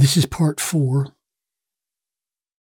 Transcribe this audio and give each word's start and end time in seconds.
This 0.00 0.16
is 0.16 0.24
part 0.24 0.60
four 0.60 1.08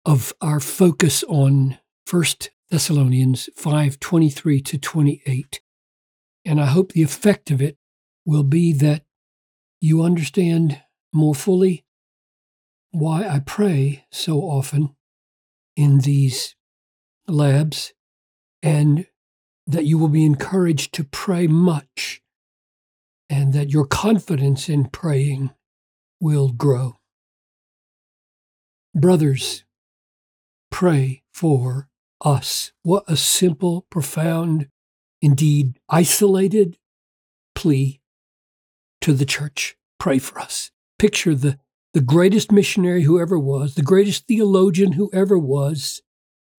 of 0.05 0.35
our 0.41 0.59
focus 0.59 1.23
on 1.29 1.79
1 2.11 2.25
Thessalonians 2.69 3.49
5 3.55 4.01
23 4.01 4.61
to 4.61 4.77
28. 4.77 5.61
And 6.45 6.61
I 6.61 6.67
hope 6.67 6.91
the 6.91 7.05
effect 7.05 7.53
of 7.53 7.63
it 7.63 7.79
will 8.27 8.43
be 8.43 8.73
that 8.73 9.05
you 9.81 10.03
understand 10.03 10.83
more 11.13 11.37
fully 11.37 11.85
why 12.91 13.29
I 13.29 13.39
pray 13.39 14.05
so 14.11 14.41
often 14.41 14.97
in 15.77 15.99
these 15.99 16.57
labs 17.29 17.93
and 18.65 19.07
that 19.69 19.85
you 19.85 19.97
will 19.97 20.09
be 20.09 20.25
encouraged 20.25 20.93
to 20.95 21.05
pray 21.05 21.47
much 21.47 22.21
and 23.31 23.53
that 23.53 23.71
your 23.71 23.87
confidence 23.87 24.69
in 24.69 24.87
praying 24.87 25.51
will 26.19 26.49
grow. 26.49 26.97
Brothers, 28.95 29.65
pray 30.71 31.23
for 31.33 31.89
us. 32.23 32.73
What 32.83 33.05
a 33.09 33.17
simple, 33.17 33.87
profound, 33.91 34.69
indeed 35.23 35.79
isolated 35.89 36.77
plea 37.55 38.01
to 39.01 39.15
the 39.15 39.25
church. 39.25 39.77
Pray 39.99 40.19
for 40.19 40.39
us. 40.39 40.71
Picture 40.99 41.35
the, 41.35 41.59
the 41.95 42.01
greatest 42.01 42.53
missionary 42.53 43.03
who 43.03 43.19
ever 43.21 43.39
was, 43.39 43.75
the 43.75 43.83
greatest 43.83 44.27
theologian 44.27 44.93
who 44.93 45.11
ever 45.13 45.39
was, 45.39 46.03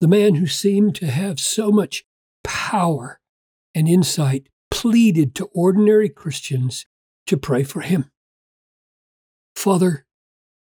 the 0.02 0.08
man 0.08 0.36
who 0.36 0.48
seemed 0.48 0.96
to 0.96 1.08
have 1.08 1.40
so 1.40 1.72
much 1.72 2.04
power 2.44 3.20
and 3.76 3.88
insight, 3.88 4.50
pleaded 4.72 5.36
to 5.36 5.50
ordinary 5.54 6.10
Christians 6.10 6.88
to 7.28 7.38
pray 7.38 7.64
for 7.64 7.82
him. 7.82 8.10
Father, 9.56 10.06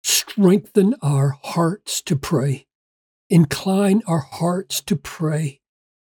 strengthen 0.02 0.94
our 1.02 1.36
hearts 1.42 2.00
to 2.02 2.16
pray. 2.16 2.66
Incline 3.28 4.02
our 4.06 4.20
hearts 4.20 4.80
to 4.82 4.96
pray. 4.96 5.60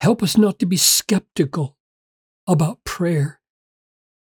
Help 0.01 0.23
us 0.23 0.37
not 0.37 0.59
to 0.59 0.67
be 0.67 0.77
skeptical 0.77 1.77
about 2.47 2.85
prayer, 2.85 3.41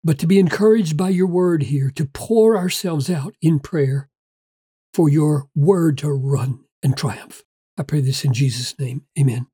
but 0.04 0.18
to 0.20 0.28
be 0.28 0.40
encouraged 0.40 0.98
by 0.98 1.10
your 1.10 1.28
word 1.28 1.64
here, 1.64 1.92
to 1.92 2.06
pour 2.06 2.58
ourselves 2.58 3.10
out 3.10 3.36
in 3.42 3.60
prayer 3.60 4.10
for 4.94 5.10
your 5.10 5.50
word 5.56 5.98
to 6.00 6.12
run 6.12 6.64
and 6.82 6.98
triumph. 6.98 7.44
I 7.78 7.84
pray 7.84 8.02
this 8.02 8.26
in 8.26 8.34
Jesus' 8.34 8.78
name. 8.80 9.04
Amen. 9.20 9.48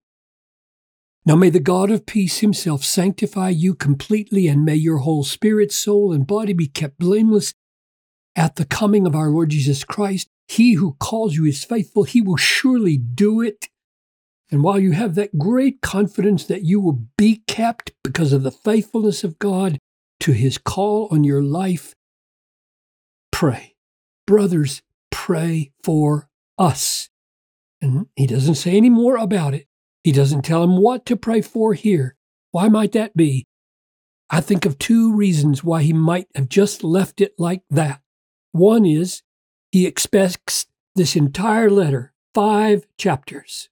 Now 1.26 1.36
may 1.36 1.50
the 1.50 1.60
God 1.60 1.90
of 1.90 2.06
peace 2.06 2.40
himself 2.40 2.84
sanctify 2.84 3.50
you 3.50 3.76
completely, 3.76 4.48
and 4.48 4.66
may 4.66 4.76
your 4.76 5.00
whole 5.00 5.24
spirit, 5.24 5.72
soul, 5.72 6.12
and 6.12 6.28
body 6.28 6.54
be 6.54 6.68
kept 6.68 7.00
blameless 7.00 7.54
at 8.36 8.56
the 8.56 8.66
coming 8.66 9.06
of 9.06 9.16
our 9.16 9.30
Lord 9.30 9.50
Jesus 9.50 9.84
Christ. 9.84 10.28
He 10.48 10.74
who 10.74 10.96
calls 11.00 11.36
you 11.36 11.46
is 11.46 11.64
faithful, 11.64 12.04
he 12.04 12.22
will 12.22 12.38
surely 12.38 12.98
do 12.98 13.42
it. 13.42 13.70
And 14.52 14.62
while 14.64 14.80
you 14.80 14.92
have 14.92 15.16
that 15.16 15.40
great 15.40 15.82
confidence 15.82 16.46
that 16.46 16.64
you 16.64 16.80
will 16.80 17.06
be 17.18 17.44
kept 17.48 17.92
because 18.04 18.34
of 18.34 18.44
the 18.44 18.52
faithfulness 18.52 19.24
of 19.24 19.40
God 19.40 19.80
to 20.20 20.32
his 20.32 20.58
call 20.58 21.08
on 21.12 21.24
your 21.24 21.42
life, 21.42 21.96
pray. 23.32 23.74
Brothers, 24.28 24.82
pray 25.12 25.72
for 25.84 26.30
us. 26.58 27.10
And 27.82 28.08
he 28.16 28.28
doesn't 28.28 28.56
say 28.56 28.78
any 28.78 28.90
more 28.90 29.18
about 29.18 29.54
it. 29.54 29.68
He 30.04 30.12
doesn't 30.12 30.44
tell 30.44 30.64
him 30.64 30.78
what 30.78 31.06
to 31.08 31.16
pray 31.16 31.42
for 31.42 31.74
here. 31.74 32.16
Why 32.52 32.68
might 32.68 32.92
that 32.92 33.18
be? 33.18 33.46
I 34.30 34.40
think 34.40 34.66
of 34.66 34.78
two 34.78 35.16
reasons 35.16 35.64
why 35.64 35.82
he 35.82 35.94
might 35.94 36.28
have 36.36 36.48
just 36.48 36.84
left 36.84 37.22
it 37.22 37.34
like 37.40 37.64
that. 37.70 38.03
One 38.54 38.86
is 38.86 39.24
he 39.72 39.86
expects 39.88 40.68
this 40.96 41.16
entire 41.16 41.70
letter, 41.70 42.14
five 42.34 42.86
chapters, 42.98 43.70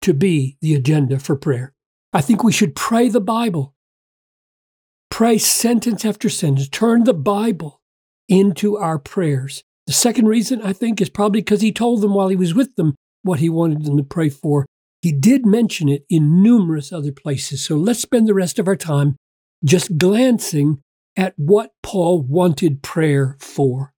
to 0.00 0.14
be 0.14 0.56
the 0.62 0.74
agenda 0.74 1.18
for 1.18 1.36
prayer. 1.36 1.74
I 2.12 2.22
think 2.22 2.42
we 2.42 2.52
should 2.52 2.74
pray 2.74 3.08
the 3.08 3.20
Bible. 3.20 3.74
Pray 5.10 5.36
sentence 5.36 6.06
after 6.06 6.30
sentence. 6.30 6.68
Turn 6.68 7.04
the 7.04 7.14
Bible 7.14 7.82
into 8.28 8.78
our 8.78 8.98
prayers. 8.98 9.62
The 9.86 9.92
second 9.92 10.26
reason, 10.26 10.62
I 10.62 10.72
think, 10.72 11.00
is 11.02 11.10
probably 11.10 11.42
because 11.42 11.60
he 11.60 11.70
told 11.70 12.00
them 12.00 12.14
while 12.14 12.28
he 12.28 12.36
was 12.36 12.54
with 12.54 12.74
them 12.76 12.94
what 13.22 13.40
he 13.40 13.50
wanted 13.50 13.84
them 13.84 13.98
to 13.98 14.02
pray 14.02 14.30
for. 14.30 14.64
He 15.02 15.12
did 15.12 15.44
mention 15.44 15.90
it 15.90 16.06
in 16.08 16.42
numerous 16.42 16.92
other 16.92 17.12
places. 17.12 17.62
So 17.62 17.76
let's 17.76 18.00
spend 18.00 18.26
the 18.26 18.34
rest 18.34 18.58
of 18.58 18.68
our 18.68 18.76
time 18.76 19.16
just 19.64 19.98
glancing 19.98 20.80
at 21.16 21.34
what 21.36 21.72
Paul 21.82 22.22
wanted 22.22 22.82
prayer 22.82 23.36
for. 23.38 23.92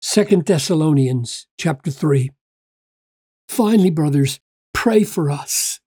Second 0.00 0.46
Thessalonians 0.46 1.46
chapter 1.58 1.90
3. 1.90 2.30
Finally, 3.48 3.90
brothers, 3.90 4.40
pray 4.72 5.04
for 5.04 5.30
us 5.30 5.80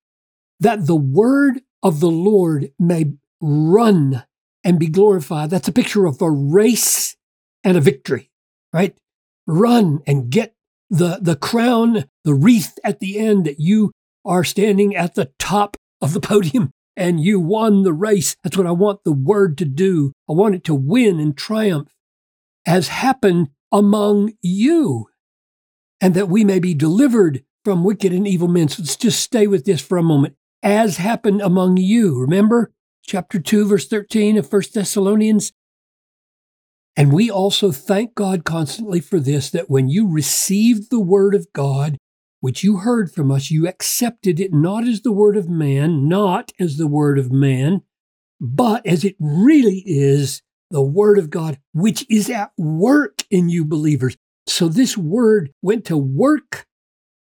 that 0.60 0.88
the 0.88 0.96
word 0.96 1.62
of 1.84 2.00
the 2.00 2.10
Lord 2.10 2.72
may 2.80 3.14
run 3.40 4.24
and 4.64 4.80
be 4.80 4.88
glorified. 4.88 5.50
That's 5.50 5.68
a 5.68 5.74
picture 5.74 6.06
of 6.06 6.22
a 6.22 6.30
race 6.30 7.16
and 7.64 7.78
a 7.78 7.82
victory, 7.82 8.32
right? 8.74 8.98
Run 9.46 10.02
and 10.08 10.30
get 10.30 10.56
the, 10.90 11.20
the 11.22 11.36
crown, 11.36 12.06
the 12.24 12.34
wreath 12.34 12.78
at 12.84 13.00
the 13.00 13.20
end 13.20 13.46
that 13.46 13.60
you 13.60 13.92
are 14.26 14.44
standing 14.44 14.96
at 14.96 15.16
the 15.16 15.32
top 15.40 15.78
of 16.02 16.14
the 16.14 16.20
podium 16.20 16.72
and 16.98 17.22
you 17.22 17.40
won 17.40 17.84
the 17.84 17.94
race. 17.94 18.36
That's 18.44 18.58
what 18.58 18.68
I 18.68 18.72
want 18.72 19.04
the 19.06 19.14
word 19.14 19.58
to 19.60 19.66
do. 19.66 20.12
I 20.28 20.34
want 20.34 20.56
it 20.56 20.64
to 20.66 20.76
win 20.76 21.20
and 21.20 21.38
triumph, 21.38 21.94
as 22.66 22.88
happened 22.90 23.50
among 23.72 24.34
you, 24.42 25.06
and 26.02 26.16
that 26.16 26.28
we 26.28 26.44
may 26.44 26.60
be 26.60 26.74
delivered 26.74 27.44
from 27.64 27.84
wicked 27.84 28.12
and 28.12 28.28
evil 28.28 28.48
men. 28.48 28.68
So 28.68 28.82
let's 28.82 28.96
just 28.96 29.22
stay 29.22 29.46
with 29.46 29.66
this 29.66 29.80
for 29.80 29.98
a 29.98 30.04
moment. 30.04 30.36
As 30.64 30.98
happened 30.98 31.42
among 31.42 31.78
you. 31.78 32.20
Remember 32.20 32.74
chapter 33.06 33.40
2, 33.40 33.68
verse 33.68 33.88
13 33.88 34.38
of 34.38 34.52
1 34.52 34.62
Thessalonians? 34.74 35.54
And 36.96 37.14
we 37.14 37.30
also 37.30 37.72
thank 37.72 38.16
God 38.16 38.44
constantly 38.44 39.00
for 39.02 39.20
this 39.20 39.52
that 39.52 39.70
when 39.70 39.88
you 39.88 40.08
received 40.10 40.90
the 40.90 41.00
word 41.00 41.36
of 41.36 41.46
God, 41.54 41.98
which 42.40 42.64
you 42.64 42.78
heard 42.78 43.12
from 43.12 43.32
us, 43.32 43.52
you 43.52 43.68
accepted 43.68 44.40
it 44.40 44.54
not 44.54 44.88
as 44.88 45.02
the 45.02 45.12
word 45.12 45.38
of 45.38 45.50
man, 45.50 46.08
not 46.08 46.52
as 46.60 46.78
the 46.78 46.88
word 46.88 47.18
of 47.18 47.32
man, 47.32 47.82
but 48.40 48.86
as 48.86 49.04
it 49.04 49.16
really 49.20 49.84
is 49.86 50.42
the 50.70 50.82
word 50.82 51.18
of 51.18 51.30
God, 51.30 51.60
which 51.74 52.06
is 52.10 52.30
at 52.30 52.52
work 52.58 53.24
in 53.32 53.50
you 53.50 53.66
believers. 53.66 54.18
So 54.48 54.68
this 54.68 54.98
word 54.98 55.52
went 55.62 55.86
to 55.86 55.98
work 55.98 56.66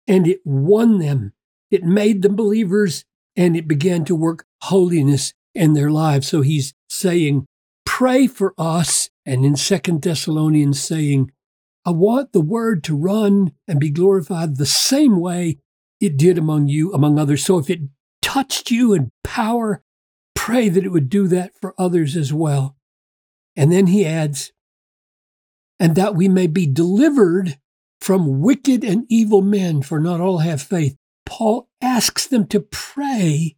and 0.08 0.28
it 0.28 0.42
won 0.46 1.00
them. 1.00 1.34
It 1.70 1.84
made 1.84 2.22
them 2.22 2.36
believers 2.36 3.04
and 3.36 3.56
it 3.56 3.68
began 3.68 4.06
to 4.06 4.16
work 4.16 4.46
holiness 4.64 5.34
in 5.54 5.74
their 5.74 5.92
lives. 5.92 6.28
So 6.28 6.42
he's 6.42 6.74
saying, 6.90 7.46
pray 7.86 8.28
for 8.28 8.54
us. 8.58 9.10
And 9.26 9.46
in 9.46 9.56
Second 9.56 10.02
Thessalonians 10.02 10.82
saying, 10.82 11.32
I 11.88 11.92
want 11.92 12.34
the 12.34 12.42
word 12.42 12.84
to 12.84 12.98
run 12.98 13.54
and 13.66 13.80
be 13.80 13.90
glorified 13.90 14.58
the 14.58 14.66
same 14.66 15.22
way 15.22 15.60
it 16.02 16.18
did 16.18 16.38
among 16.38 16.68
you, 16.68 16.92
among 16.92 17.18
others. 17.18 17.46
So 17.46 17.60
if 17.60 17.70
it 17.70 17.80
touched 18.22 18.72
you 18.72 18.94
in 18.94 19.14
power, 19.24 19.82
pray 20.36 20.68
that 20.68 20.84
it 20.84 20.90
would 20.90 21.08
do 21.08 21.30
that 21.30 21.56
for 21.56 21.74
others 21.78 22.18
as 22.18 22.34
well. 22.34 22.76
And 23.56 23.72
then 23.72 23.88
he 23.88 24.06
adds, 24.06 24.52
and 25.80 25.96
that 25.96 26.14
we 26.14 26.28
may 26.28 26.48
be 26.48 26.68
delivered 26.68 27.58
from 28.02 28.42
wicked 28.42 28.84
and 28.84 29.06
evil 29.08 29.42
men, 29.42 29.82
for 29.82 29.98
not 29.98 30.20
all 30.20 30.40
have 30.40 30.62
faith. 30.62 30.98
Paul 31.26 31.70
asks 31.82 32.28
them 32.28 32.48
to 32.48 32.60
pray 32.60 33.56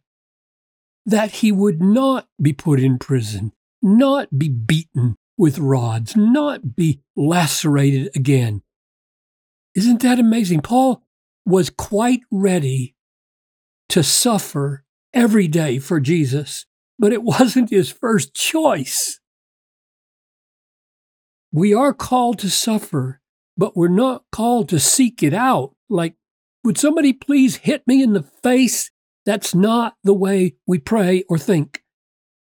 that 1.04 1.32
he 1.32 1.50
would 1.50 1.82
not 1.82 2.28
be 2.40 2.52
put 2.52 2.78
in 2.78 3.00
prison, 3.00 3.50
not 3.82 4.38
be 4.38 4.48
beaten, 4.48 5.16
with 5.40 5.58
rods, 5.58 6.14
not 6.14 6.76
be 6.76 7.00
lacerated 7.16 8.10
again. 8.14 8.60
Isn't 9.74 10.02
that 10.02 10.18
amazing? 10.18 10.60
Paul 10.60 11.02
was 11.46 11.70
quite 11.70 12.20
ready 12.30 12.94
to 13.88 14.02
suffer 14.02 14.84
every 15.14 15.48
day 15.48 15.78
for 15.78 15.98
Jesus, 15.98 16.66
but 16.98 17.10
it 17.10 17.22
wasn't 17.22 17.70
his 17.70 17.90
first 17.90 18.34
choice. 18.34 19.18
We 21.50 21.72
are 21.72 21.94
called 21.94 22.38
to 22.40 22.50
suffer, 22.50 23.22
but 23.56 23.74
we're 23.74 23.88
not 23.88 24.24
called 24.30 24.68
to 24.68 24.78
seek 24.78 25.22
it 25.22 25.32
out. 25.32 25.74
Like, 25.88 26.16
would 26.64 26.76
somebody 26.76 27.14
please 27.14 27.56
hit 27.56 27.82
me 27.86 28.02
in 28.02 28.12
the 28.12 28.24
face? 28.42 28.90
That's 29.24 29.54
not 29.54 29.94
the 30.04 30.12
way 30.12 30.56
we 30.66 30.78
pray 30.78 31.24
or 31.30 31.38
think. 31.38 31.79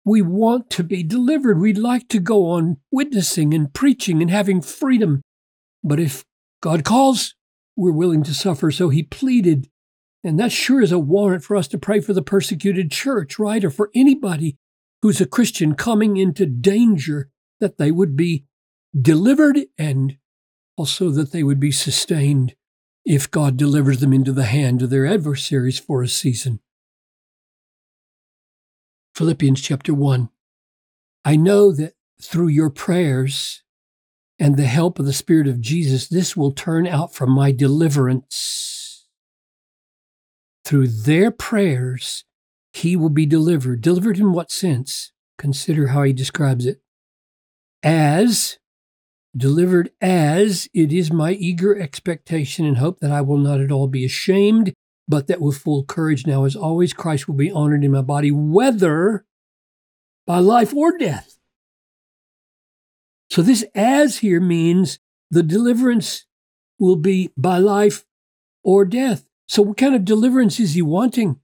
We 0.05 0.21
want 0.21 0.69
to 0.71 0.83
be 0.83 1.03
delivered. 1.03 1.59
We'd 1.59 1.77
like 1.77 2.09
to 2.09 2.19
go 2.19 2.47
on 2.47 2.77
witnessing 2.91 3.53
and 3.53 3.73
preaching 3.73 4.21
and 4.21 4.29
having 4.29 4.61
freedom. 4.61 5.21
But 5.83 5.99
if 5.99 6.25
God 6.61 6.83
calls, 6.83 7.35
we're 7.75 7.91
willing 7.91 8.23
to 8.23 8.33
suffer. 8.33 8.71
So 8.71 8.89
he 8.89 9.03
pleaded. 9.03 9.69
And 10.23 10.39
that 10.39 10.51
sure 10.51 10.81
is 10.81 10.91
a 10.91 10.99
warrant 10.99 11.43
for 11.43 11.55
us 11.55 11.67
to 11.69 11.77
pray 11.77 11.99
for 11.99 12.13
the 12.13 12.21
persecuted 12.21 12.91
church, 12.91 13.39
right? 13.39 13.63
Or 13.63 13.69
for 13.69 13.89
anybody 13.93 14.57
who's 15.01 15.19
a 15.19 15.25
Christian 15.25 15.75
coming 15.75 16.17
into 16.17 16.45
danger 16.45 17.29
that 17.59 17.77
they 17.77 17.91
would 17.91 18.15
be 18.15 18.45
delivered 18.99 19.59
and 19.77 20.17
also 20.77 21.09
that 21.09 21.31
they 21.31 21.43
would 21.43 21.59
be 21.59 21.71
sustained 21.71 22.55
if 23.05 23.29
God 23.29 23.57
delivers 23.57 23.99
them 23.99 24.13
into 24.13 24.31
the 24.31 24.45
hand 24.45 24.81
of 24.81 24.89
their 24.89 25.05
adversaries 25.05 25.79
for 25.79 26.01
a 26.01 26.07
season. 26.07 26.59
Philippians 29.15 29.61
chapter 29.61 29.93
1. 29.93 30.29
I 31.23 31.35
know 31.35 31.71
that 31.71 31.93
through 32.19 32.47
your 32.47 32.71
prayers 32.71 33.63
and 34.39 34.57
the 34.57 34.65
help 34.65 34.97
of 34.97 35.05
the 35.05 35.13
Spirit 35.13 35.47
of 35.47 35.61
Jesus, 35.61 36.07
this 36.07 36.35
will 36.35 36.51
turn 36.51 36.87
out 36.87 37.13
for 37.13 37.27
my 37.27 37.51
deliverance. 37.51 39.07
Through 40.65 40.87
their 40.87 41.29
prayers, 41.29 42.25
he 42.71 42.95
will 42.95 43.09
be 43.11 43.27
delivered. 43.27 43.81
Delivered 43.81 44.17
in 44.17 44.33
what 44.33 44.51
sense? 44.51 45.11
Consider 45.37 45.87
how 45.87 46.01
he 46.03 46.13
describes 46.13 46.65
it. 46.65 46.81
As 47.83 48.57
delivered 49.37 49.91
as 50.01 50.67
it 50.73 50.91
is 50.91 51.11
my 51.11 51.33
eager 51.33 51.79
expectation 51.79 52.65
and 52.65 52.77
hope 52.77 52.99
that 52.99 53.11
I 53.11 53.21
will 53.21 53.37
not 53.37 53.61
at 53.61 53.71
all 53.71 53.87
be 53.87 54.05
ashamed, 54.05 54.73
but 55.07 55.27
that 55.27 55.41
with 55.41 55.57
full 55.57 55.83
courage 55.83 56.25
now 56.25 56.45
as 56.45 56.55
always 56.55 56.93
Christ 56.93 57.27
will 57.27 57.35
be 57.35 57.51
honored 57.51 57.83
in 57.83 57.91
my 57.91 58.01
body, 58.01 58.31
whether 58.31 59.25
by 60.25 60.39
life 60.39 60.73
or 60.73 60.97
death. 60.97 61.37
So 63.29 63.41
this 63.41 63.65
as 63.75 64.19
here 64.19 64.39
means 64.39 64.99
the 65.31 65.43
deliverance 65.43 66.25
will 66.79 66.95
be 66.95 67.31
by 67.35 67.57
life 67.57 68.05
or 68.63 68.85
death. 68.85 69.25
So 69.47 69.61
what 69.61 69.77
kind 69.77 69.95
of 69.95 70.05
deliverance 70.05 70.59
is 70.59 70.73
he 70.73 70.81
wanting? 70.81 71.39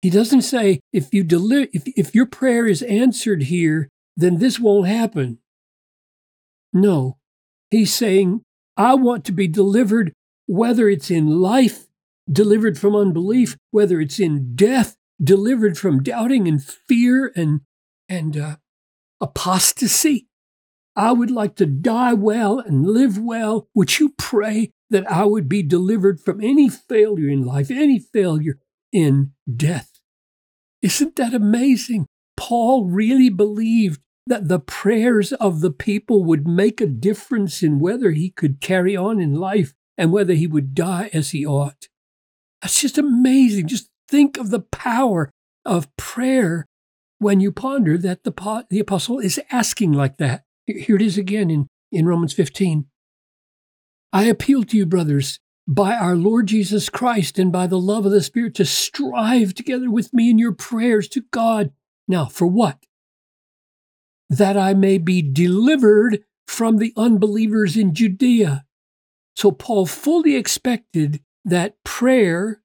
He 0.00 0.10
doesn't 0.10 0.42
say 0.42 0.80
if 0.92 1.14
you 1.14 1.24
deli- 1.24 1.70
if, 1.72 1.84
if 1.86 2.14
your 2.14 2.26
prayer 2.26 2.66
is 2.66 2.82
answered 2.82 3.44
here, 3.44 3.88
then 4.16 4.38
this 4.38 4.58
won't 4.58 4.88
happen. 4.88 5.38
No, 6.72 7.18
he's 7.70 7.94
saying, 7.94 8.42
I 8.76 8.94
want 8.94 9.24
to 9.26 9.32
be 9.32 9.46
delivered, 9.46 10.12
whether 10.46 10.88
it's 10.88 11.10
in 11.10 11.40
life, 11.40 11.86
delivered 12.30 12.78
from 12.78 12.94
unbelief, 12.94 13.56
whether 13.70 14.00
it's 14.00 14.20
in 14.20 14.54
death, 14.54 14.96
delivered 15.22 15.78
from 15.78 16.02
doubting 16.02 16.48
and 16.48 16.62
fear 16.62 17.32
and, 17.36 17.60
and 18.08 18.36
uh, 18.36 18.56
apostasy. 19.20 20.28
I 20.94 21.12
would 21.12 21.30
like 21.30 21.56
to 21.56 21.66
die 21.66 22.12
well 22.12 22.58
and 22.58 22.86
live 22.86 23.18
well. 23.18 23.68
Would 23.74 23.98
you 23.98 24.14
pray 24.18 24.70
that 24.90 25.10
I 25.10 25.24
would 25.24 25.48
be 25.48 25.62
delivered 25.62 26.20
from 26.20 26.42
any 26.42 26.68
failure 26.68 27.28
in 27.28 27.44
life, 27.44 27.70
any 27.70 27.98
failure 27.98 28.58
in 28.92 29.32
death? 29.54 30.00
Isn't 30.82 31.16
that 31.16 31.32
amazing? 31.32 32.06
Paul 32.36 32.86
really 32.86 33.30
believed 33.30 34.00
that 34.26 34.48
the 34.48 34.60
prayers 34.60 35.32
of 35.34 35.60
the 35.60 35.70
people 35.70 36.24
would 36.24 36.46
make 36.46 36.80
a 36.80 36.86
difference 36.86 37.62
in 37.62 37.78
whether 37.78 38.10
he 38.10 38.30
could 38.30 38.60
carry 38.60 38.96
on 38.96 39.20
in 39.20 39.34
life 39.34 39.72
and 39.96 40.12
whether 40.12 40.34
he 40.34 40.46
would 40.46 40.74
die 40.74 41.10
as 41.12 41.30
he 41.30 41.46
ought. 41.46 41.88
That's 42.62 42.80
just 42.80 42.96
amazing. 42.96 43.66
Just 43.66 43.88
think 44.08 44.38
of 44.38 44.50
the 44.50 44.60
power 44.60 45.30
of 45.64 45.94
prayer 45.96 46.66
when 47.18 47.40
you 47.40 47.52
ponder 47.52 47.98
that 47.98 48.24
the, 48.24 48.64
the 48.70 48.80
apostle 48.80 49.18
is 49.18 49.40
asking 49.50 49.92
like 49.92 50.16
that. 50.18 50.44
Here 50.66 50.96
it 50.96 51.02
is 51.02 51.18
again 51.18 51.50
in, 51.50 51.66
in 51.90 52.06
Romans 52.06 52.32
15. 52.32 52.86
I 54.12 54.24
appeal 54.24 54.62
to 54.64 54.76
you, 54.76 54.86
brothers, 54.86 55.38
by 55.66 55.94
our 55.94 56.14
Lord 56.14 56.46
Jesus 56.46 56.88
Christ 56.88 57.38
and 57.38 57.52
by 57.52 57.66
the 57.66 57.78
love 57.78 58.06
of 58.06 58.12
the 58.12 58.22
Spirit, 58.22 58.54
to 58.56 58.64
strive 58.64 59.54
together 59.54 59.90
with 59.90 60.12
me 60.12 60.30
in 60.30 60.38
your 60.38 60.52
prayers 60.52 61.08
to 61.08 61.22
God. 61.32 61.72
Now, 62.06 62.26
for 62.26 62.46
what? 62.46 62.84
that 64.32 64.56
I 64.56 64.72
may 64.72 64.96
be 64.96 65.20
delivered 65.20 66.24
from 66.46 66.78
the 66.78 66.94
unbelievers 66.96 67.76
in 67.76 67.94
Judea. 67.94 68.64
So 69.36 69.50
Paul 69.52 69.84
fully 69.84 70.36
expected 70.36 71.20
that 71.44 71.82
prayer 71.84 72.60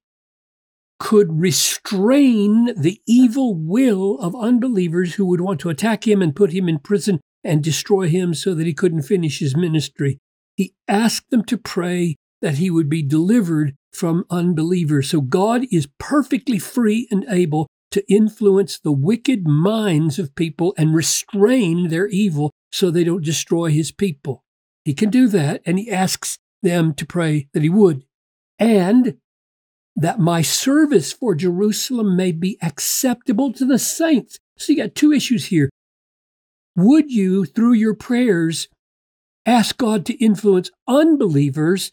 could 0.98 1.40
restrain 1.40 2.74
the 2.76 3.00
evil 3.06 3.54
will 3.54 4.18
of 4.18 4.34
unbelievers 4.34 5.14
who 5.14 5.24
would 5.26 5.40
want 5.40 5.60
to 5.60 5.68
attack 5.68 6.06
him 6.06 6.20
and 6.20 6.34
put 6.34 6.52
him 6.52 6.68
in 6.68 6.78
prison 6.78 7.20
and 7.44 7.62
destroy 7.62 8.08
him 8.08 8.34
so 8.34 8.54
that 8.54 8.66
he 8.66 8.74
couldn't 8.74 9.02
finish 9.02 9.38
his 9.38 9.56
ministry. 9.56 10.18
He 10.56 10.74
asked 10.88 11.30
them 11.30 11.44
to 11.44 11.56
pray 11.56 12.16
that 12.42 12.56
he 12.56 12.70
would 12.70 12.88
be 12.88 13.02
delivered 13.02 13.74
from 13.92 14.24
unbelievers. 14.30 15.10
So 15.10 15.20
God 15.20 15.66
is 15.70 15.88
perfectly 15.98 16.58
free 16.58 17.06
and 17.10 17.24
able 17.28 17.68
to 17.90 18.04
influence 18.12 18.78
the 18.78 18.92
wicked 18.92 19.46
minds 19.46 20.18
of 20.18 20.34
people 20.34 20.74
and 20.76 20.94
restrain 20.94 21.88
their 21.88 22.06
evil 22.08 22.50
so 22.70 22.90
they 22.90 23.04
don't 23.04 23.24
destroy 23.24 23.70
his 23.70 23.92
people. 23.92 24.44
He 24.84 24.94
can 24.94 25.10
do 25.10 25.28
that, 25.28 25.62
and 25.64 25.78
he 25.78 25.90
asks 25.90 26.38
them 26.62 26.92
to 26.94 27.06
pray 27.06 27.48
that 27.52 27.62
he 27.62 27.68
would. 27.68 28.04
And 28.58 29.18
that 29.96 30.18
my 30.18 30.42
service 30.42 31.12
for 31.12 31.34
Jerusalem 31.34 32.16
may 32.16 32.32
be 32.32 32.56
acceptable 32.62 33.52
to 33.52 33.64
the 33.64 33.78
saints. 33.78 34.38
So 34.56 34.72
you 34.72 34.78
got 34.78 34.94
two 34.94 35.12
issues 35.12 35.46
here. 35.46 35.70
Would 36.76 37.10
you, 37.10 37.44
through 37.44 37.72
your 37.72 37.94
prayers, 37.94 38.68
ask 39.44 39.76
God 39.76 40.06
to 40.06 40.24
influence 40.24 40.70
unbelievers 40.86 41.92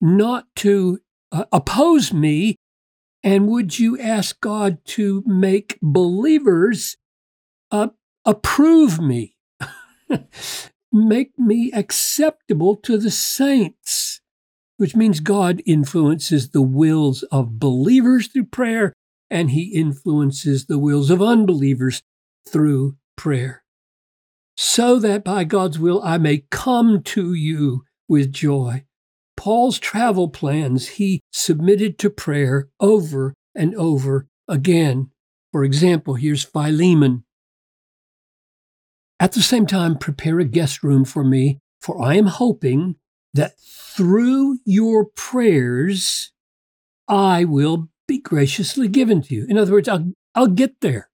not 0.00 0.46
to 0.56 1.00
uh, 1.32 1.44
oppose 1.52 2.12
me 2.12 2.56
and 3.22 3.48
would 3.48 3.78
you 3.78 3.98
ask 3.98 4.40
God 4.40 4.78
to 4.86 5.22
make 5.26 5.78
believers 5.82 6.96
uh, 7.70 7.88
approve 8.24 8.98
me, 8.98 9.36
make 10.92 11.38
me 11.38 11.70
acceptable 11.72 12.76
to 12.76 12.96
the 12.96 13.10
saints? 13.10 14.09
Which 14.80 14.96
means 14.96 15.20
God 15.20 15.60
influences 15.66 16.50
the 16.50 16.62
wills 16.62 17.22
of 17.24 17.58
believers 17.58 18.28
through 18.28 18.46
prayer, 18.46 18.94
and 19.28 19.50
He 19.50 19.74
influences 19.74 20.64
the 20.64 20.78
wills 20.78 21.10
of 21.10 21.20
unbelievers 21.20 22.02
through 22.48 22.96
prayer. 23.14 23.62
So 24.56 24.98
that 24.98 25.22
by 25.22 25.44
God's 25.44 25.78
will 25.78 26.00
I 26.02 26.16
may 26.16 26.44
come 26.50 27.02
to 27.02 27.34
you 27.34 27.84
with 28.08 28.32
joy 28.32 28.84
Paul's 29.40 29.78
travel 29.78 30.28
plans 30.28 30.86
he 30.88 31.22
submitted 31.32 31.98
to 32.00 32.10
prayer 32.10 32.68
over 32.78 33.32
and 33.54 33.74
over 33.74 34.26
again. 34.46 35.12
For 35.50 35.64
example, 35.64 36.12
here's 36.12 36.44
Philemon. 36.44 37.24
At 39.18 39.32
the 39.32 39.40
same 39.40 39.64
time, 39.64 39.96
prepare 39.96 40.40
a 40.40 40.44
guest 40.44 40.82
room 40.82 41.06
for 41.06 41.24
me, 41.24 41.58
for 41.80 42.04
I 42.04 42.16
am 42.16 42.26
hoping 42.26 42.96
that 43.34 43.58
through 43.58 44.58
your 44.64 45.04
prayers, 45.04 46.32
I 47.08 47.44
will 47.44 47.88
be 48.06 48.18
graciously 48.18 48.88
given 48.88 49.22
to 49.22 49.34
you. 49.34 49.46
In 49.48 49.58
other 49.58 49.72
words, 49.72 49.88
I'll, 49.88 50.12
I'll 50.34 50.48
get 50.48 50.80
there. 50.80 51.10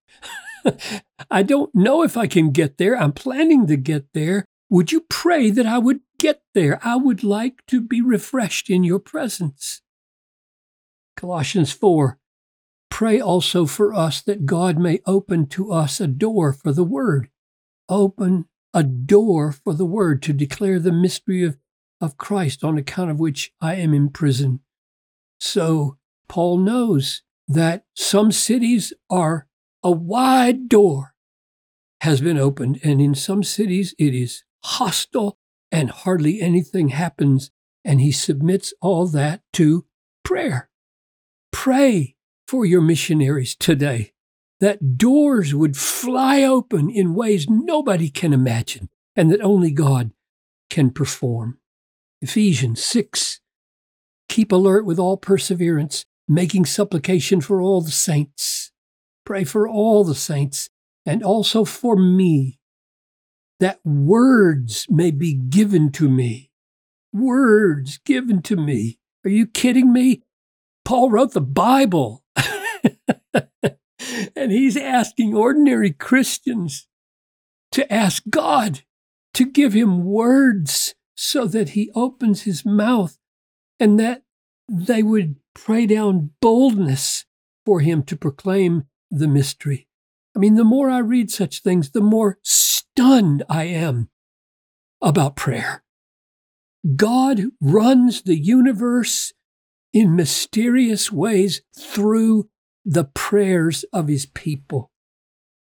I 1.31 1.43
don't 1.43 1.73
know 1.73 2.03
if 2.03 2.17
I 2.17 2.27
can 2.27 2.51
get 2.51 2.77
there. 2.77 2.97
I'm 2.97 3.13
planning 3.13 3.67
to 3.67 3.77
get 3.77 4.13
there, 4.13 4.45
would 4.69 4.91
you 4.91 5.01
pray 5.09 5.49
that 5.49 5.65
I 5.65 5.77
would 5.77 6.01
get 6.19 6.41
there? 6.53 6.79
I 6.83 6.97
would 6.97 7.23
like 7.23 7.65
to 7.67 7.79
be 7.81 8.01
refreshed 8.01 8.69
in 8.69 8.83
your 8.83 8.99
presence. 8.99 9.81
Colossians 11.15 11.71
4 11.71 12.17
Pray 12.89 13.19
also 13.19 13.65
for 13.65 13.93
us 13.93 14.21
that 14.21 14.45
God 14.45 14.77
may 14.79 15.01
open 15.05 15.47
to 15.47 15.71
us 15.71 15.99
a 15.99 16.07
door 16.07 16.53
for 16.53 16.71
the 16.71 16.85
word. 16.85 17.29
Open 17.89 18.45
a 18.73 18.83
door 18.83 19.51
for 19.51 19.73
the 19.73 19.85
word 19.85 20.21
to 20.23 20.33
declare 20.33 20.79
the 20.79 20.91
mystery 20.91 21.43
of, 21.43 21.57
of 21.99 22.17
Christ 22.17 22.63
on 22.63 22.77
account 22.77 23.11
of 23.11 23.19
which 23.19 23.51
I 23.61 23.75
am 23.75 23.93
in 23.93 24.09
prison. 24.09 24.61
So 25.39 25.97
Paul 26.27 26.57
knows 26.57 27.23
that 27.47 27.85
some 27.95 28.31
cities 28.31 28.93
are 29.09 29.47
a 29.83 29.91
wide 29.91 30.67
door 30.69 31.13
has 32.01 32.21
been 32.21 32.37
opened, 32.37 32.79
and 32.83 33.01
in 33.01 33.15
some 33.15 33.43
cities 33.43 33.95
it 33.97 34.13
is 34.13 34.43
hostile, 34.63 35.37
and 35.71 35.89
hardly 35.89 36.41
anything 36.41 36.89
happens. 36.89 37.51
And 37.83 38.01
he 38.01 38.11
submits 38.11 38.73
all 38.81 39.07
that 39.07 39.41
to 39.53 39.85
prayer. 40.23 40.69
Pray 41.51 42.15
for 42.47 42.65
your 42.65 42.81
missionaries 42.81 43.55
today 43.55 44.11
that 44.59 44.97
doors 44.97 45.53
would 45.53 45.77
fly 45.77 46.43
open 46.43 46.89
in 46.89 47.13
ways 47.13 47.49
nobody 47.49 48.09
can 48.09 48.33
imagine 48.33 48.89
and 49.15 49.31
that 49.31 49.41
only 49.41 49.71
God 49.71 50.11
can 50.69 50.91
perform. 50.91 51.59
Ephesians 52.21 52.83
6 52.83 53.41
Keep 54.29 54.51
alert 54.51 54.85
with 54.85 54.99
all 54.99 55.17
perseverance, 55.17 56.05
making 56.27 56.65
supplication 56.65 57.41
for 57.41 57.61
all 57.61 57.81
the 57.81 57.91
saints. 57.91 58.71
Pray 59.25 59.43
for 59.43 59.67
all 59.67 60.03
the 60.03 60.15
saints 60.15 60.69
and 61.05 61.23
also 61.23 61.63
for 61.63 61.95
me, 61.95 62.59
that 63.59 63.79
words 63.85 64.85
may 64.89 65.09
be 65.09 65.33
given 65.33 65.91
to 65.93 66.09
me. 66.09 66.51
Words 67.13 67.99
given 67.99 68.41
to 68.43 68.57
me. 68.57 68.99
Are 69.23 69.29
you 69.29 69.47
kidding 69.47 69.93
me? 69.93 70.21
Paul 70.83 71.09
wrote 71.09 71.33
the 71.33 71.41
Bible. 71.41 72.23
and 74.35 74.51
he's 74.51 74.75
asking 74.75 75.33
ordinary 75.33 75.91
Christians 75.91 76.87
to 77.71 77.91
ask 77.91 78.23
God 78.29 78.81
to 79.33 79.45
give 79.45 79.73
him 79.73 80.03
words 80.03 80.93
so 81.17 81.45
that 81.45 81.69
he 81.69 81.91
opens 81.95 82.43
his 82.43 82.63
mouth 82.63 83.17
and 83.79 83.99
that 83.99 84.21
they 84.69 85.01
would 85.01 85.35
pray 85.53 85.85
down 85.85 86.29
boldness 86.39 87.25
for 87.65 87.79
him 87.81 88.03
to 88.03 88.15
proclaim 88.15 88.83
the 89.09 89.27
mystery. 89.27 89.87
I 90.35 90.39
mean, 90.39 90.55
the 90.55 90.63
more 90.63 90.89
I 90.89 90.99
read 90.99 91.31
such 91.31 91.61
things, 91.61 91.91
the 91.91 92.01
more 92.01 92.37
stunned 92.43 93.43
I 93.49 93.63
am 93.63 94.09
about 95.01 95.35
prayer. 95.35 95.83
God 96.95 97.45
runs 97.59 98.21
the 98.21 98.37
universe 98.37 99.33
in 99.93 100.15
mysterious 100.15 101.11
ways 101.11 101.61
through 101.77 102.49
the 102.85 103.05
prayers 103.05 103.83
of 103.91 104.07
his 104.07 104.27
people. 104.27 104.91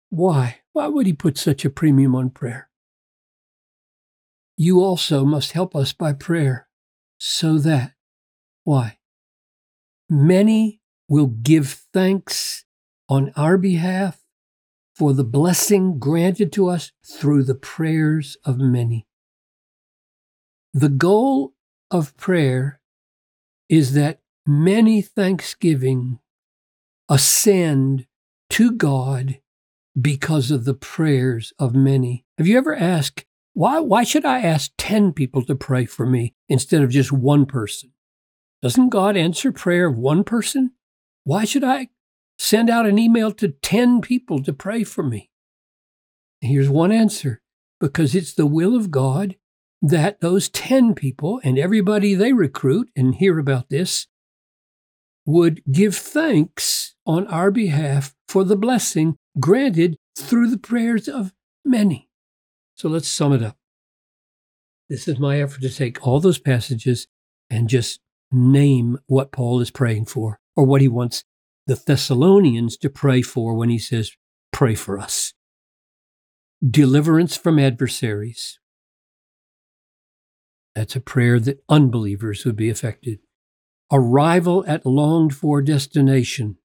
Why? 0.10 0.58
Why 0.74 0.88
would 0.88 1.06
he 1.06 1.14
put 1.14 1.38
such 1.38 1.64
a 1.64 1.70
premium 1.70 2.16
on 2.16 2.32
prayer? 2.32 2.67
You 4.58 4.82
also 4.82 5.24
must 5.24 5.52
help 5.52 5.76
us 5.76 5.94
by 5.94 6.14
prayer 6.14 6.68
so 7.20 7.60
that, 7.60 7.94
why? 8.64 8.98
Many 10.10 10.82
will 11.08 11.28
give 11.28 11.86
thanks 11.94 12.66
on 13.08 13.32
our 13.36 13.58
behalf 13.58 14.24
for 14.96 15.14
the 15.14 15.24
blessing 15.24 16.00
granted 16.00 16.52
to 16.54 16.68
us 16.68 16.92
through 17.06 17.44
the 17.44 17.56
prayers 17.56 18.36
of 18.44 18.58
many. 18.58 19.06
The 20.74 20.90
goal 20.90 21.54
of 21.92 22.18
prayer 22.18 22.82
is 23.70 23.94
that 23.94 24.22
many 24.46 25.02
thanksgiving 25.02 26.20
ascend 27.08 28.08
to 28.50 28.72
God 28.72 29.40
because 30.00 30.50
of 30.52 30.66
the 30.66 30.74
prayers 30.74 31.54
of 31.60 31.76
many. 31.76 32.26
Have 32.38 32.48
you 32.48 32.58
ever 32.58 32.76
asked, 32.76 33.26
why, 33.58 33.80
why 33.80 34.04
should 34.04 34.24
I 34.24 34.42
ask 34.42 34.72
10 34.78 35.14
people 35.14 35.44
to 35.46 35.56
pray 35.56 35.86
for 35.86 36.06
me 36.06 36.36
instead 36.48 36.84
of 36.84 36.92
just 36.92 37.12
one 37.12 37.48
person? 37.48 37.92
Doesn't 38.62 38.90
God 38.90 39.18
answer 39.18 39.52
prayer 39.52 39.88
of 39.88 39.98
one 39.98 40.24
person? 40.24 40.74
Why 41.24 41.44
should 41.44 41.64
I 41.64 41.90
send 42.38 42.70
out 42.70 42.86
an 42.86 43.00
email 43.00 43.32
to 43.32 43.48
10 43.48 44.02
people 44.02 44.44
to 44.44 44.54
pray 44.54 44.84
for 44.84 45.02
me? 45.02 45.32
Here's 46.40 46.70
one 46.70 46.92
answer 46.92 47.42
because 47.80 48.14
it's 48.14 48.36
the 48.36 48.46
will 48.46 48.76
of 48.76 48.92
God 48.92 49.38
that 49.82 50.22
those 50.22 50.50
10 50.50 50.94
people 50.94 51.42
and 51.44 51.58
everybody 51.58 52.14
they 52.14 52.34
recruit 52.34 52.92
and 52.96 53.16
hear 53.16 53.40
about 53.40 53.70
this 53.70 54.06
would 55.26 55.64
give 55.72 55.96
thanks 55.96 56.94
on 57.08 57.26
our 57.26 57.50
behalf 57.50 58.14
for 58.28 58.44
the 58.44 58.56
blessing 58.56 59.16
granted 59.40 59.98
through 60.16 60.52
the 60.52 60.60
prayers 60.60 61.08
of 61.08 61.34
many. 61.66 62.07
So 62.78 62.88
let's 62.90 63.08
sum 63.08 63.34
it 63.34 63.42
up. 63.42 63.58
This 64.88 65.08
is 65.08 65.18
my 65.18 65.42
effort 65.42 65.62
to 65.62 65.70
take 65.70 66.06
all 66.06 66.20
those 66.20 66.38
passages 66.38 67.08
and 67.50 67.68
just 67.68 68.00
name 68.32 69.00
what 69.08 69.32
Paul 69.32 69.60
is 69.62 69.72
praying 69.72 70.06
for 70.06 70.40
or 70.56 70.64
what 70.64 70.82
he 70.82 70.88
wants 70.88 71.24
the 71.66 71.76
Thessalonians 71.76 72.78
to 72.78 72.90
pray 72.90 73.24
for 73.24 73.56
when 73.56 73.70
he 73.70 73.80
says, 73.80 74.12
Pray 74.54 74.76
for 74.76 75.00
us. 75.00 75.34
Deliverance 76.68 77.36
from 77.36 77.58
adversaries. 77.58 78.60
That's 80.76 80.96
a 80.96 81.02
prayer 81.02 81.40
that 81.40 81.64
unbelievers 81.68 82.46
would 82.46 82.56
be 82.56 82.70
affected. 82.70 83.20
Arrival 83.92 84.64
at 84.68 84.86
longed 84.86 85.36
for 85.36 85.64
destination. 85.64 86.58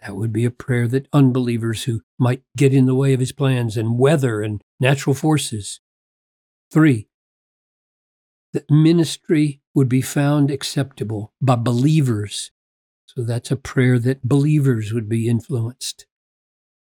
That 0.00 0.16
would 0.16 0.32
be 0.32 0.44
a 0.44 0.50
prayer 0.50 0.86
that 0.88 1.08
unbelievers 1.12 1.84
who 1.84 2.02
might 2.18 2.42
get 2.56 2.72
in 2.72 2.86
the 2.86 2.94
way 2.94 3.12
of 3.12 3.20
his 3.20 3.32
plans 3.32 3.76
and 3.76 3.98
weather 3.98 4.42
and 4.42 4.62
natural 4.78 5.14
forces. 5.14 5.80
Three, 6.70 7.08
that 8.52 8.70
ministry 8.70 9.60
would 9.74 9.88
be 9.88 10.02
found 10.02 10.50
acceptable 10.50 11.32
by 11.40 11.56
believers. 11.56 12.50
So 13.06 13.22
that's 13.22 13.50
a 13.50 13.56
prayer 13.56 13.98
that 13.98 14.28
believers 14.28 14.92
would 14.92 15.08
be 15.08 15.28
influenced. 15.28 16.06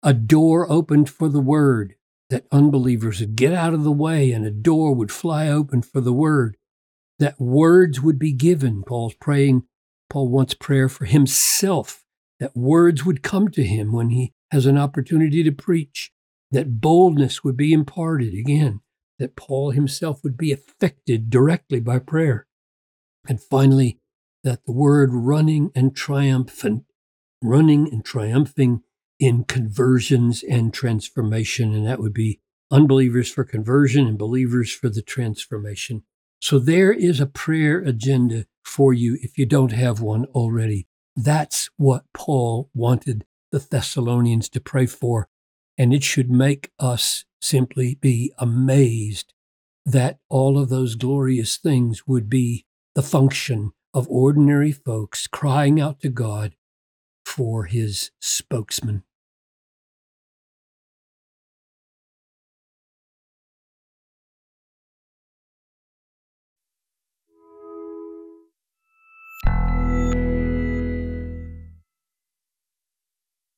A 0.03 0.13
door 0.13 0.69
opened 0.71 1.09
for 1.09 1.29
the 1.29 1.39
word, 1.39 1.95
that 2.29 2.47
unbelievers 2.51 3.19
would 3.19 3.35
get 3.35 3.53
out 3.53 3.73
of 3.73 3.83
the 3.83 3.91
way 3.91 4.31
and 4.31 4.45
a 4.45 4.51
door 4.51 4.93
would 4.93 5.11
fly 5.11 5.47
open 5.47 5.81
for 5.81 6.01
the 6.01 6.13
word 6.13 6.57
that 7.19 7.39
words 7.39 8.01
would 8.01 8.19
be 8.19 8.33
given. 8.33 8.83
Paul's 8.83 9.13
praying, 9.15 9.63
Paul 10.09 10.29
wants 10.29 10.53
prayer 10.53 10.89
for 10.89 11.05
himself, 11.05 12.04
that 12.39 12.55
words 12.55 13.05
would 13.05 13.23
come 13.23 13.49
to 13.49 13.63
him 13.63 13.91
when 13.91 14.09
he 14.09 14.33
has 14.51 14.65
an 14.65 14.77
opportunity 14.77 15.43
to 15.43 15.51
preach, 15.51 16.11
that 16.51 16.79
boldness 16.79 17.43
would 17.43 17.57
be 17.57 17.73
imparted 17.73 18.33
again, 18.33 18.81
that 19.19 19.35
Paul 19.35 19.71
himself 19.71 20.23
would 20.23 20.37
be 20.37 20.51
affected 20.51 21.29
directly 21.29 21.79
by 21.79 21.99
prayer. 21.99 22.47
And 23.27 23.41
finally, 23.41 23.99
that 24.43 24.65
the 24.65 24.71
word 24.71 25.09
running 25.11 25.71
and 25.73 25.95
triumphant, 25.95 26.83
running 27.41 27.91
and 27.91 28.05
triumphing 28.05 28.83
in 29.19 29.43
conversions 29.43 30.43
and 30.43 30.73
transformation, 30.73 31.73
and 31.73 31.87
that 31.87 31.99
would 31.99 32.13
be 32.13 32.39
unbelievers 32.69 33.31
for 33.31 33.43
conversion 33.43 34.07
and 34.07 34.17
believers 34.17 34.71
for 34.71 34.89
the 34.89 35.01
transformation. 35.01 36.03
So 36.41 36.59
there 36.59 36.91
is 36.91 37.19
a 37.19 37.25
prayer 37.25 37.79
agenda 37.79 38.45
for 38.63 38.93
you 38.93 39.17
if 39.21 39.37
you 39.37 39.45
don't 39.45 39.71
have 39.71 40.01
one 40.01 40.25
already. 40.25 40.87
That's 41.15 41.69
what 41.77 42.03
Paul 42.13 42.69
wanted 42.73 43.25
the 43.51 43.59
Thessalonians 43.59 44.49
to 44.49 44.59
pray 44.59 44.85
for. 44.85 45.29
And 45.77 45.93
it 45.93 46.03
should 46.03 46.29
make 46.29 46.71
us 46.79 47.25
simply 47.41 47.95
be 47.95 48.33
amazed 48.37 49.33
that 49.85 50.19
all 50.29 50.57
of 50.57 50.69
those 50.69 50.95
glorious 50.95 51.57
things 51.57 52.05
would 52.05 52.29
be 52.29 52.65
the 52.95 53.03
function 53.03 53.71
of 53.93 54.09
ordinary 54.09 54.73
folks 54.73 55.25
crying 55.27 55.79
out 55.79 56.01
to 56.01 56.09
God 56.09 56.55
for 57.25 57.63
his 57.65 58.11
spokesman. 58.19 59.04